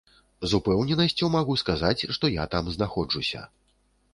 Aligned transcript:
З 0.53 0.61
упэўненасцю 0.61 1.29
магу 1.35 1.57
сказаць, 1.63 2.07
што 2.17 2.33
я 2.39 2.49
там 2.55 2.73
знаходжуся. 2.77 3.45